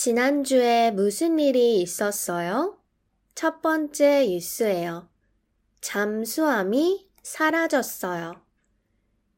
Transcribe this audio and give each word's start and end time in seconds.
지난주에 0.00 0.92
무슨 0.92 1.40
일이 1.40 1.80
있었어요? 1.82 2.78
첫 3.34 3.60
번째 3.60 4.28
뉴스예요. 4.28 5.08
잠수함이 5.80 7.10
사라졌어요. 7.24 8.40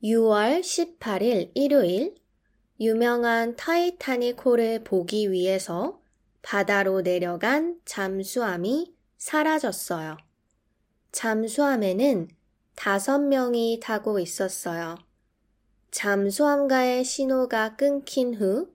6월 0.04 0.60
18일 0.60 1.52
일요일 1.54 2.14
유명한 2.78 3.56
타이타닉 3.56 4.44
호를 4.44 4.84
보기 4.84 5.32
위해서 5.32 5.98
바다로 6.42 7.00
내려간 7.00 7.80
잠수함이 7.86 8.94
사라졌어요. 9.16 10.18
잠수함에는 11.10 12.28
다섯 12.76 13.18
명이 13.18 13.80
타고 13.82 14.18
있었어요. 14.18 14.98
잠수함과의 15.90 17.04
신호가 17.04 17.76
끊긴 17.76 18.34
후 18.34 18.74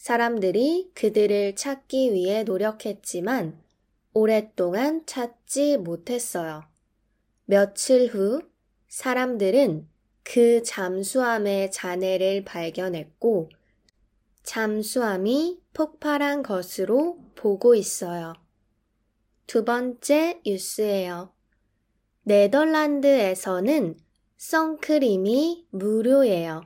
사람들이 0.00 0.92
그들을 0.94 1.56
찾기 1.56 2.14
위해 2.14 2.42
노력했지만 2.42 3.62
오랫동안 4.14 5.04
찾지 5.04 5.76
못했어요. 5.76 6.64
며칠 7.44 8.06
후 8.06 8.40
사람들은 8.88 9.86
그 10.22 10.62
잠수함의 10.62 11.70
잔해를 11.70 12.46
발견했고 12.46 13.50
잠수함이 14.42 15.60
폭발한 15.74 16.44
것으로 16.44 17.18
보고 17.34 17.74
있어요. 17.74 18.32
두 19.46 19.66
번째 19.66 20.40
뉴스예요. 20.46 21.30
네덜란드에서는 22.22 23.98
선크림이 24.38 25.66
무료예요. 25.68 26.62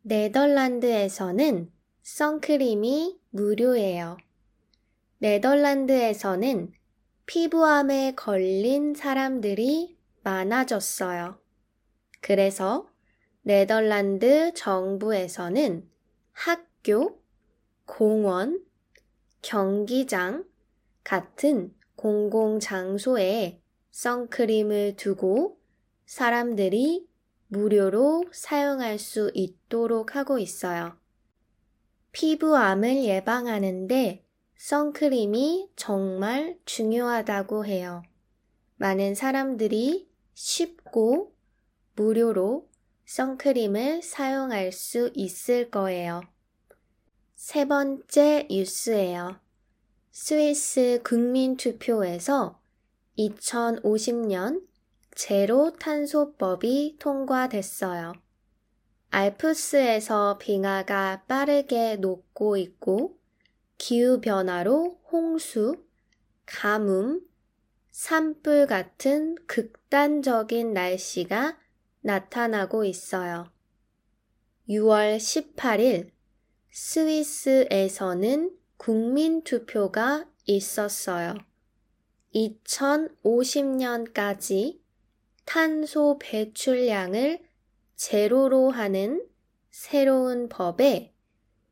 네덜란드에서는 0.00 1.75
선크림이 2.08 3.18
무료예요. 3.30 4.16
네덜란드에서는 5.18 6.72
피부암에 7.26 8.14
걸린 8.14 8.94
사람들이 8.94 9.98
많아졌어요. 10.22 11.36
그래서 12.20 12.88
네덜란드 13.42 14.54
정부에서는 14.54 15.90
학교, 16.32 17.20
공원, 17.86 18.64
경기장 19.42 20.44
같은 21.02 21.74
공공장소에 21.96 23.60
선크림을 23.90 24.94
두고 24.94 25.58
사람들이 26.06 27.08
무료로 27.48 28.26
사용할 28.30 29.00
수 29.00 29.32
있도록 29.34 30.14
하고 30.14 30.38
있어요. 30.38 30.96
피부암을 32.16 33.04
예방하는데 33.04 34.24
선크림이 34.56 35.72
정말 35.76 36.58
중요하다고 36.64 37.66
해요. 37.66 38.02
많은 38.76 39.14
사람들이 39.14 40.08
쉽고 40.32 41.34
무료로 41.94 42.70
선크림을 43.04 44.02
사용할 44.02 44.72
수 44.72 45.10
있을 45.12 45.70
거예요. 45.70 46.22
세 47.34 47.66
번째 47.66 48.48
뉴스예요. 48.50 49.38
스위스 50.10 51.02
국민 51.04 51.58
투표에서 51.58 52.58
2050년 53.18 54.66
제로 55.14 55.74
탄소법이 55.74 56.96
통과됐어요. 56.98 58.14
알프스에서 59.16 60.36
빙하가 60.36 61.22
빠르게 61.26 61.96
녹고 61.96 62.58
있고 62.58 63.18
기후변화로 63.78 65.00
홍수, 65.10 65.82
가뭄, 66.44 67.22
산불 67.92 68.66
같은 68.66 69.36
극단적인 69.46 70.74
날씨가 70.74 71.58
나타나고 72.02 72.84
있어요. 72.84 73.50
6월 74.68 75.16
18일 75.16 76.10
스위스에서는 76.70 78.54
국민투표가 78.76 80.26
있었어요. 80.44 81.38
2050년까지 82.34 84.78
탄소 85.46 86.18
배출량을 86.20 87.45
제로로 87.96 88.70
하는 88.70 89.26
새로운 89.70 90.48
법에 90.48 91.12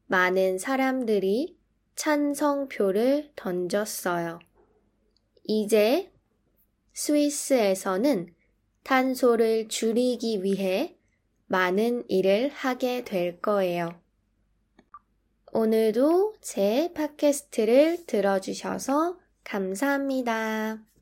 많은 0.06 0.58
사람들이 0.58 1.58
찬성표를 1.96 3.32
던졌어요. 3.36 4.40
이제 5.44 6.10
스위스에서는 6.92 8.34
탄소를 8.82 9.68
줄이기 9.68 10.42
위해 10.42 10.96
많은 11.46 12.04
일을 12.08 12.48
하게 12.48 13.04
될 13.04 13.40
거예요. 13.40 14.00
오늘도 15.52 16.34
제 16.40 16.92
팟캐스트를 16.94 18.06
들어주셔서 18.06 19.18
감사합니다. 19.44 20.93